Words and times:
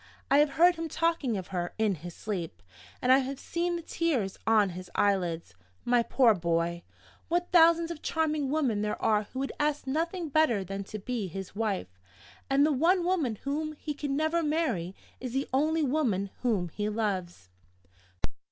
I 0.31 0.39
have 0.39 0.53
heard 0.53 0.77
him 0.77 0.89
talking 0.89 1.37
of 1.37 1.49
her 1.49 1.75
in 1.77 1.93
his 1.93 2.15
sleep, 2.15 2.63
and 3.03 3.11
I 3.11 3.19
have 3.19 3.37
seen 3.39 3.75
the 3.75 3.83
tears 3.83 4.35
on 4.47 4.69
his 4.69 4.89
eyelids. 4.95 5.53
My 5.85 6.01
poor 6.01 6.33
boy! 6.33 6.81
What 7.27 7.51
thousands 7.51 7.91
of 7.91 8.01
charming 8.01 8.49
women 8.49 8.81
there 8.81 8.99
are 8.99 9.27
who 9.31 9.37
would 9.37 9.51
ask 9.59 9.85
nothing 9.85 10.29
better 10.29 10.63
than 10.63 10.83
to 10.85 10.97
be 10.97 11.27
his 11.27 11.55
wife! 11.55 11.99
And 12.49 12.65
the 12.65 12.71
one 12.71 13.03
woman 13.05 13.35
whom 13.43 13.73
he 13.73 13.93
can 13.93 14.15
never 14.15 14.41
marry 14.41 14.95
is 15.19 15.33
the 15.33 15.47
only 15.53 15.83
woman 15.83 16.31
whom 16.41 16.69
he 16.69 16.89
loves! 16.89 17.51